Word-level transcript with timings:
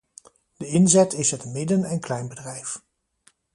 De 0.57 0.67
inzet 0.67 1.13
is 1.13 1.31
het 1.31 1.45
midden- 1.45 1.83
en 1.83 1.99
kleinbedrijf. 1.99 2.81